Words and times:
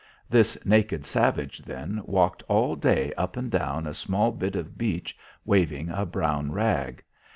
This 0.27 0.57
naked 0.65 1.05
savage, 1.05 1.59
then, 1.59 2.01
walked 2.05 2.41
all 2.49 2.75
day 2.75 3.13
up 3.19 3.37
and 3.37 3.51
down 3.51 3.85
a 3.85 3.93
small 3.93 4.31
bit 4.31 4.55
of 4.55 4.75
beach 4.75 5.15
waving 5.45 5.91
a 5.91 6.07
brown 6.07 6.51
rag. 6.51 7.03